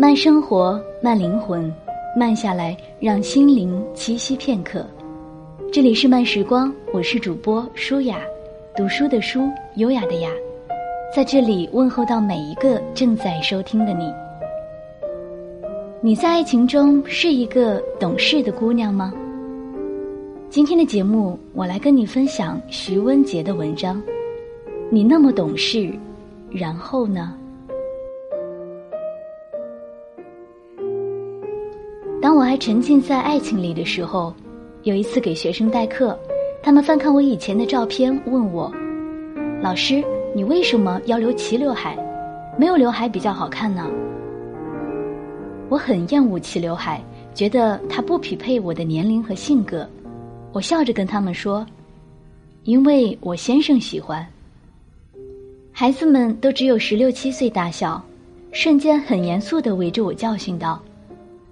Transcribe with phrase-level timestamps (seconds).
[0.00, 1.74] 慢生活，慢灵魂，
[2.16, 4.86] 慢下来，让心灵栖息片刻。
[5.72, 8.20] 这里是慢时光，我是主播舒雅，
[8.76, 10.30] 读书的书，优雅的雅，
[11.12, 14.04] 在这里问候到每一个正在收听的你。
[16.00, 19.12] 你在爱情中是一个懂事的姑娘吗？
[20.48, 24.00] 今天的节目，我来跟你分享徐温杰的文章。
[24.90, 25.92] 你那么懂事，
[26.52, 27.34] 然后呢？
[32.28, 34.34] 当我还沉浸在爱情里的时候，
[34.82, 36.14] 有一次给学生代课，
[36.62, 38.70] 他们翻看我以前的照片，问我
[39.64, 40.04] ：“老师，
[40.34, 41.96] 你为什么要留齐刘海？
[42.58, 43.88] 没有刘海比较好看呢？”
[45.70, 49.88] 我很厌恶齐刘海，觉得它不匹配我的年龄和性格。
[50.52, 51.66] 我笑着跟他们说
[52.64, 54.26] ：“因为我先生喜欢。”
[55.72, 58.04] 孩子们都只有十六七岁大小，
[58.52, 60.78] 瞬间很严肃地围着我教训道。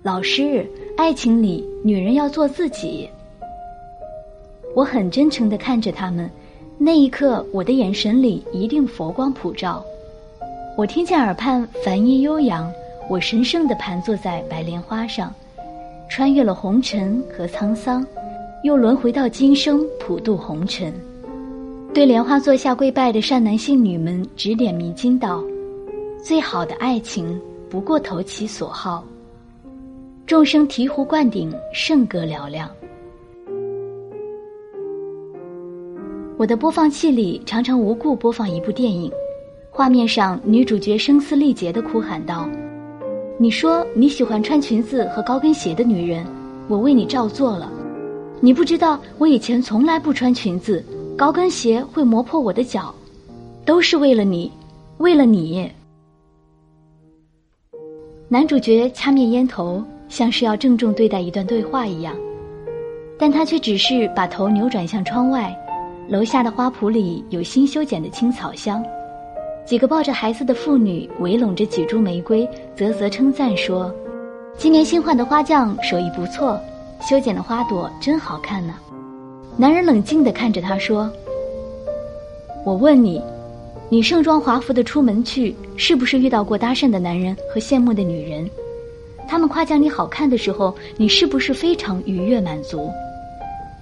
[0.00, 0.64] 老师，
[0.96, 3.10] 爱情里女人要做自己。
[4.72, 6.30] 我很真诚的看着他们，
[6.78, 9.84] 那一刻我的眼神里一定佛光普照。
[10.76, 12.72] 我听见耳畔梵音悠扬，
[13.10, 15.34] 我神圣的盘坐在白莲花上，
[16.08, 18.06] 穿越了红尘和沧桑，
[18.62, 20.94] 又轮回到今生普渡红尘。
[21.92, 25.42] 对莲花座下跪拜的善男信女们指点迷津道：
[26.22, 29.02] 最好的爱情不过投其所好。
[30.28, 32.70] 众生醍醐灌顶，圣歌嘹亮。
[36.36, 39.10] 我的播放器里常常无故播放一部电影，
[39.70, 42.46] 画面上女主角声嘶力竭的哭喊道
[43.40, 46.26] ：“你说你喜欢穿裙子和高跟鞋的女人，
[46.68, 47.72] 我为你照做了。
[48.38, 50.84] 你不知道我以前从来不穿裙子，
[51.16, 52.94] 高跟鞋会磨破我的脚，
[53.64, 54.52] 都是为了你，
[54.98, 55.72] 为了你。”
[58.28, 59.82] 男主角掐灭烟头。
[60.08, 62.14] 像是要郑重对待一段对话一样，
[63.18, 65.54] 但他却只是把头扭转向窗外，
[66.08, 68.82] 楼下的花圃里有新修剪的青草香，
[69.66, 73.94] 几个抱着孩子的妇女围拢着几株玫瑰，啧啧称赞说
[74.56, 76.58] ：“今年新换的花匠手艺不错，
[77.02, 78.74] 修剪的花朵真好看呢。”
[79.58, 81.10] 男人冷静地看着他说
[82.64, 83.20] ：“我问你，
[83.90, 88.48] 你盛装华服的出门去，是不是遇到过搭讪的男人和羡慕的女人？”
[89.28, 92.90] 他们夸奖你好看的时候，你是不是非常愉悦满足？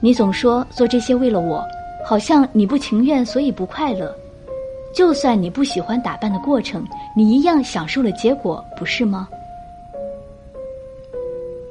[0.00, 1.62] 你总说做这些为了我，
[2.06, 4.14] 好像你不情愿，所以不快乐。
[4.94, 6.86] 就算你不喜欢打扮的过程，
[7.16, 9.28] 你一样享受了结果，不是吗？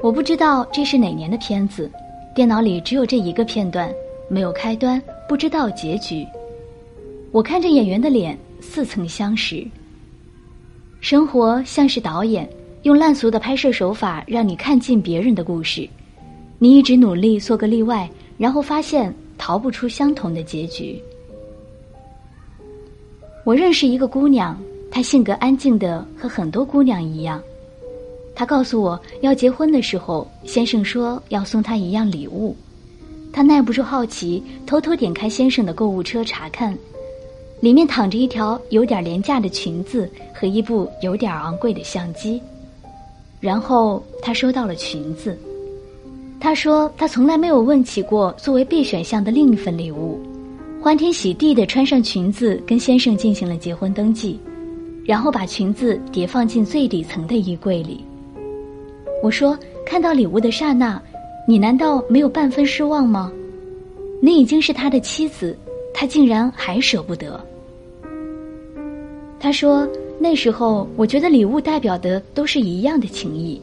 [0.00, 1.90] 我不知道这是哪年的片子，
[2.34, 3.92] 电脑里只有这一个片段，
[4.28, 6.26] 没有开端，不知道结局。
[7.32, 9.66] 我看着演员的脸，似曾相识。
[11.00, 12.48] 生活像是导演。
[12.82, 15.88] 用烂俗的拍摄手法让你看尽别人的故事，
[16.58, 21.02] 你一直努力做个例外，然后发现逃不出相同的结局。
[23.44, 24.56] 我认识一个姑娘，
[24.90, 27.42] 她性格安静的和很多姑娘一样。
[28.34, 32.54] 她告诉我要结婚的时候，先生说要送她一样礼物，
[33.32, 36.78] 她耐不住好奇，偷偷点开先生的购物车查看，
[37.60, 42.40] 里面躺着一条有点廉价的裙子和一部有点昂贵的相机。
[43.40, 45.38] 然后他收到了裙子，
[46.40, 50.20] 他说他从来没有问起过作为 B 选项的另一份礼物，
[50.82, 54.40] 欢天喜地的穿上裙子跟先生进行了结婚登记，
[55.04, 58.04] 然后把裙子叠放进最底层的衣柜里。
[59.22, 59.56] 我说
[59.86, 61.00] 看到礼物的刹那，
[61.46, 63.32] 你难道没有半分失望吗？
[64.20, 65.56] 你已经是他的妻子，
[65.94, 67.40] 他竟然还舍不得。
[69.38, 69.88] 他说。
[70.20, 73.60] 那时候，我觉得礼物代表的都是一样的情谊。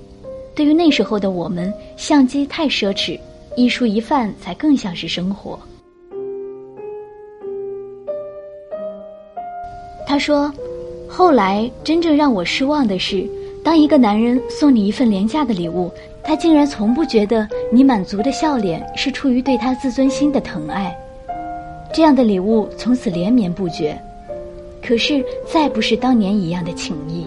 [0.56, 3.20] 对于那时候的我们，相机太奢侈，
[3.58, 5.60] 一蔬一饭才更像是生活。
[10.08, 10.50] 他说
[11.10, 13.28] ：“后来真正让我失望的是，
[13.62, 15.92] 当一个男人送你一份廉价的礼物，
[16.24, 20.98] 他竟然从不觉得你满足的笑脸是出于对他自尊心的疼爱。
[21.94, 24.02] 这样的礼物从此连绵不绝。”
[24.86, 27.26] 可是，再不是当年一样的情谊。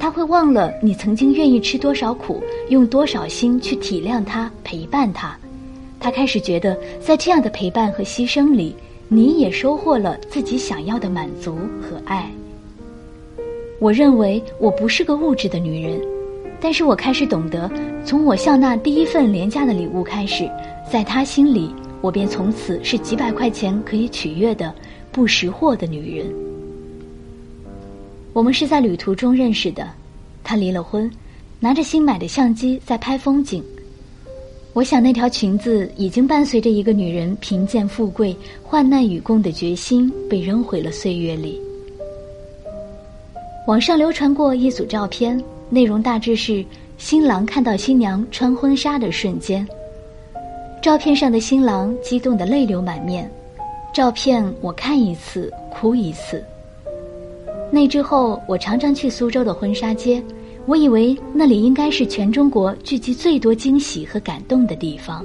[0.00, 5.38] 他会忘了你曾经愿意吃多少苦，用多少心去体谅他、陪伴他。
[6.00, 8.74] 他开始觉得，在这样的陪伴和牺牲里，
[9.06, 12.28] 你也收获了自己想要的满足和爱。
[13.78, 16.00] 我认为我不是个物质的女人，
[16.60, 17.70] 但是我开始懂得，
[18.04, 20.50] 从我向那第一份廉价的礼物开始，
[20.90, 24.74] 在他心里，我便从此是几百块钱可以取悦的。
[25.12, 26.26] 不识货的女人。
[28.32, 29.88] 我们是在旅途中认识的，
[30.44, 31.10] 他离了婚，
[31.58, 33.62] 拿着新买的相机在拍风景。
[34.72, 41.60] 我想那条裙子已经伴随着一个女人贫贱富贵、患难与共的决心，被扔回了岁月里。
[43.66, 46.64] 网上流传过一组照片，内容大致是
[46.98, 49.66] 新郎看到新娘穿婚纱的瞬间。
[50.80, 53.30] 照片上的新郎激动得泪流满面，
[53.92, 56.42] 照片我看一次哭一次。
[57.72, 60.22] 那之后，我常常去苏州的婚纱街，
[60.66, 65.24] 我以为那里应该是全中国聚集最多惊喜和感动的地方。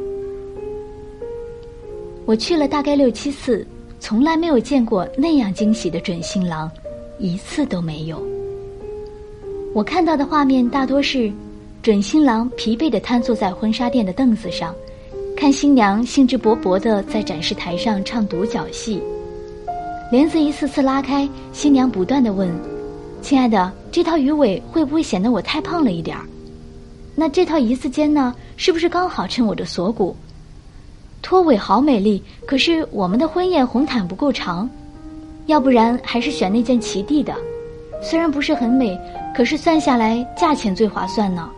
[2.25, 3.65] 我去了大概六七次，
[3.99, 6.69] 从来没有见过那样惊喜的准新郎，
[7.19, 8.21] 一次都没有。
[9.73, 11.31] 我看到的画面大多是，
[11.83, 14.73] 准新郎疲惫地瘫坐在婚纱店的凳子上。
[15.35, 19.01] 看新娘兴致勃勃地在展示台上唱独角戏，
[20.09, 22.49] 帘子一次次拉开，新娘不断地问
[23.21, 26.23] ：“亲爱的，这套鱼尾会不会显得我太胖了一点儿？
[27.15, 28.33] 那这套一字肩呢？
[28.55, 30.15] 是不是刚好衬我的锁骨？
[31.21, 34.69] 拖尾好美丽，可是我们的婚宴红毯不够长，
[35.47, 37.35] 要不然还是选那件齐地的，
[38.01, 38.97] 虽然不是很美，
[39.35, 41.49] 可是算下来价钱最划算呢。”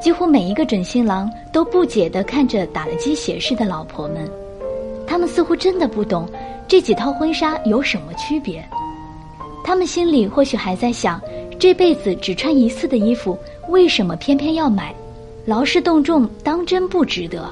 [0.00, 4.28] 几乎每一个准新郎都不解地看着打了鸡血似的老婆们，
[5.06, 6.26] 他们似乎真的不懂
[6.66, 8.64] 这几套婚纱有什么区别。
[9.62, 11.20] 他们心里或许还在想，
[11.58, 13.38] 这辈子只穿一次的衣服，
[13.68, 14.94] 为什么偏偏要买？
[15.44, 17.48] 劳师动众，当真不值得。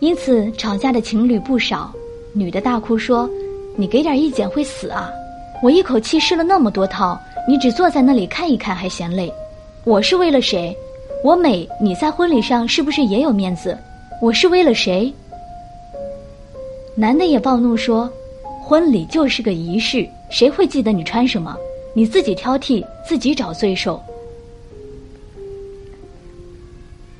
[0.00, 1.90] 因此吵架的情侣不少。
[2.32, 3.28] 女的大哭说
[3.74, 5.10] ：“你给点意见会死啊！
[5.62, 7.18] 我一口气试了那么多套，
[7.48, 9.32] 你只坐在那里看一看还嫌累。
[9.84, 10.76] 我是为了谁？”
[11.22, 13.76] 我美，你在婚礼上是不是也有面子？
[14.22, 15.12] 我是为了谁？
[16.94, 18.10] 男的也暴怒说
[18.64, 21.54] ：“婚礼就是个仪式，谁会记得你穿什么？
[21.92, 24.02] 你自己挑剔，自己找罪受。”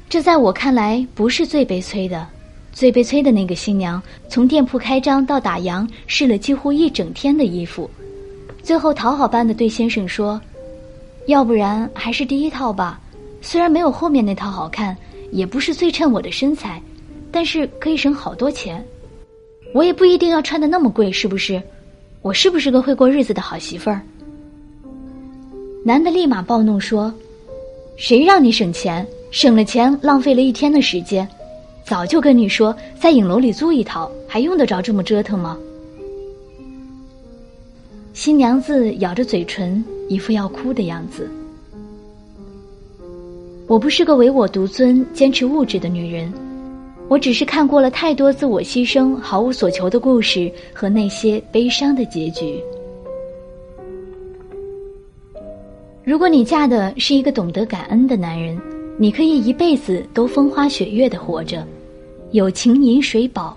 [0.09, 2.27] 这在我看来不是最悲催的，
[2.73, 7.91] 最悲催的那个新娘，从店铺开张到打烊，试了几乎一整天的衣服，
[8.63, 10.41] 最后讨好般的对先生说
[11.29, 12.99] ：“要不然还是第一套吧。”
[13.41, 14.97] 虽然没有后面那套好看，
[15.33, 16.81] 也不是最衬我的身材，
[17.31, 18.85] 但是可以省好多钱。
[19.73, 21.63] 我也不一定要穿的那么贵，是不是？
[22.23, 24.03] 我是不是个会过日子的好媳妇儿？
[25.85, 27.13] 男的立马暴怒说
[27.97, 29.07] ：“谁让你省钱？
[29.31, 31.27] 省了钱，浪费了一天的时间。
[31.85, 35.57] 早就跟你说，在影楼里租一套，还用得着这么折腾吗？”
[38.13, 41.31] 新娘子咬着嘴唇，一副要哭的样子。
[43.71, 46.33] 我不是个唯我独尊、坚持物质的女人，
[47.07, 52.61] 我只是看过了太多自我牺牲、毫无所求的故事和那些悲伤的结局。
[56.03, 58.61] 如果你嫁的是一个懂得感恩的男人，
[58.99, 61.65] 你可以一辈子都风花雪月的活着，
[62.33, 63.57] 有情饮水饱，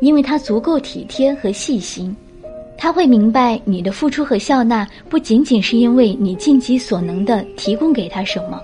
[0.00, 2.16] 因为他足够体贴和细心，
[2.82, 8.58] 他会明白你的付出和笑纳不仅仅是因为你尽己所能的提供给他什么。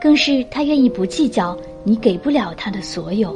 [0.00, 3.34] 更是他愿意不计较你给不了他的所有。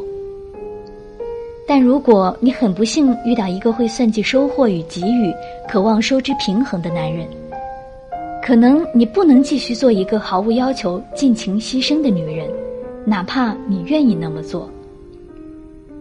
[1.67, 5.33] 但如果你很不幸遇到一个会算计收获与给予、
[5.69, 7.27] 渴望收支平衡的男人，
[8.45, 12.49] 可能你不能继续做一个毫无要求、尽情牺牲的女人，
[13.05, 14.71] 哪怕你愿意那么做，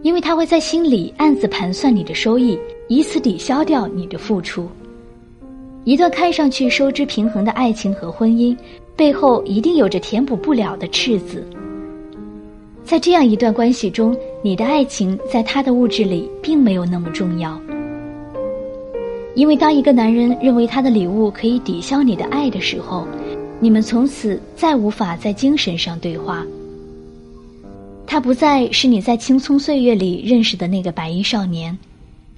[0.02, 2.56] 因为他会在心里暗自盘算你的收益，
[2.88, 4.68] 以此抵消掉你的付出。
[5.84, 8.56] 一段看上去收支平衡的爱情和婚姻。
[8.96, 11.46] 背后一定有着填补不了的赤子。
[12.82, 17.60] 在这样一段关系中，你的爱情在他的物质里并没有那么重要。
[19.34, 23.06] 因为当一个男人认为他的礼物可以抵消你的爱的时候，
[23.60, 26.42] 你们从此再无法在精神上对话。
[28.06, 31.76] 他不再是你在青葱岁月里认识的那个白衣少年，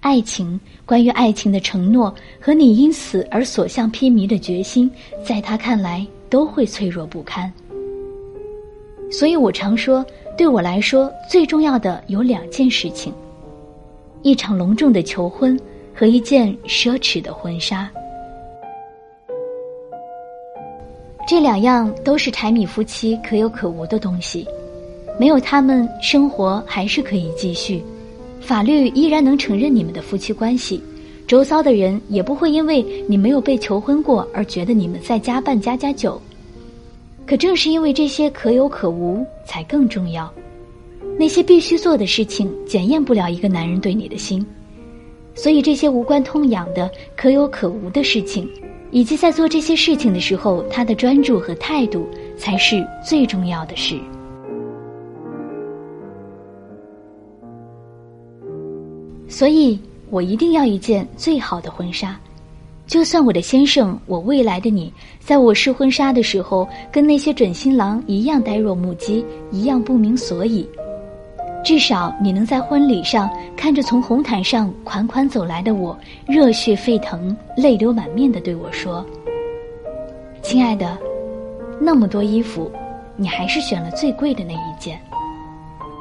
[0.01, 4.91] 爱情，关于爱情的承诺和你因此而所向披靡的决心，
[5.25, 6.07] 在他看来。
[6.31, 7.51] 都会脆弱不堪，
[9.11, 10.05] 所以我常说，
[10.37, 13.15] 对我来说最重要的有两件事情：
[14.21, 15.59] 一场隆重的求婚
[15.95, 17.91] 和一件奢侈的婚纱。
[21.27, 24.47] 这两样都是柴米夫妻可有可无的东西，
[25.19, 27.83] 没有他们，生活还是可以继续，
[28.49, 30.83] 法律依然能承认你们的夫妻关系。
[31.27, 36.19] 周遭的人也不会因为你没有被求婚过而觉得你们在家办家家酒，
[37.27, 40.33] 可正是因为这些可有可无才更重要。
[41.19, 44.43] 那些必须做的事情检验不了一个男人对你的心，
[45.35, 48.49] 所以这些无关痛痒的、可有可无的事情，
[48.91, 54.01] 以及在做这些事情的时候，他的专注和态度，才是最重要的事。
[59.29, 59.79] 所以
[60.11, 62.19] 我一定要一件最好的婚纱，
[62.87, 70.69] 就算我的先生，我未来的你，在我试婚纱的时候，跟那些准新郎一样呆若木鸡，一样不明所以。
[71.65, 79.05] 至少你能在婚礼上看着从红毯上款款走来的我，热血沸腾、泪流满面的对我说
[80.41, 80.97] ：“亲爱的，
[81.81, 82.71] 那么多衣服，
[83.17, 84.99] 你还是选了最贵的那一件。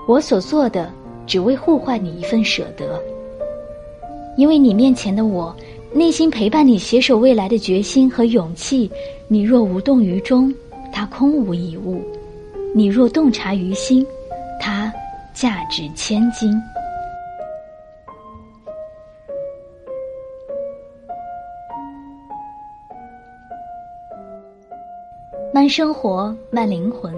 [0.08, 0.90] 我所做的，
[1.26, 3.02] 只为互换你一份舍得。
[4.38, 5.54] 因为你面前的我，
[5.92, 8.90] 内心陪伴你携手未来的决心和勇气，
[9.28, 10.54] 你若无动于衷，
[10.94, 12.00] 它空无一物；
[12.74, 14.06] 你若洞察于心，
[14.62, 14.94] 它……”
[15.38, 16.52] 价值千金。
[25.54, 27.14] 慢生活，慢灵魂，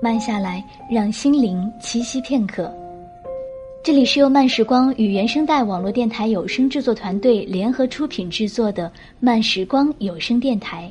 [0.00, 2.72] 慢下来，让心灵栖息片刻。
[3.82, 10.90] 这里是由慢时光与原声带网络电台有声制作团队联合出品制作的慢时光有声电台。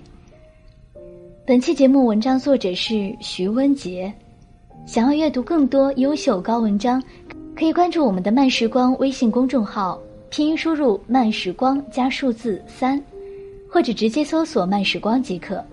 [1.46, 4.12] 本期节目文章作者是徐温杰。
[4.86, 7.04] 想要阅读更多优秀高文章，
[7.56, 13.02] 可以关注我们的慢时光微信公众号，拼音输入“慢时光”加数字三，
[13.70, 15.64] 或者直接搜索“慢时光”即可。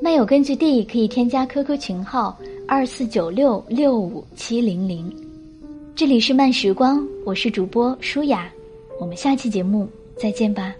[0.00, 5.12] 漫友根据地可以添加 QQ 群号二四九六六五七零零。
[6.00, 8.50] 这里是慢时光，我是主播舒雅，
[8.98, 10.74] 我们下期节目再见吧。